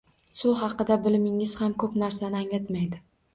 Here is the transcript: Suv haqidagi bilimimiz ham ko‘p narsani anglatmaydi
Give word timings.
Suv 0.35 0.53
haqidagi 0.61 0.97
bilimimiz 1.07 1.53
ham 1.61 1.75
ko‘p 1.85 2.01
narsani 2.05 2.41
anglatmaydi 2.41 3.05